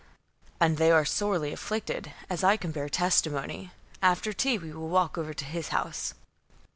[0.59, 3.69] "And they are sorely afflicted, as I can bear testimony.
[4.01, 6.15] After tea we will walk over to his house."